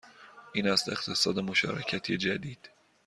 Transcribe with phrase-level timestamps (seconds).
[0.53, 2.69] این است اقتصاد مشارکتی جدید